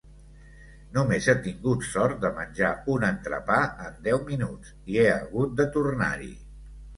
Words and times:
Només 0.93 1.25
he 1.33 1.33
tingut 1.47 1.85
sort 1.87 2.17
de 2.23 2.31
menjar 2.37 2.71
un 2.95 3.05
entrepà 3.09 3.59
en 3.89 4.01
deu 4.09 4.19
minuts, 4.31 4.73
i 4.95 4.99
he 5.03 5.05
hagut 5.19 5.55
de 5.61 5.69
tornar-hi! 5.79 6.33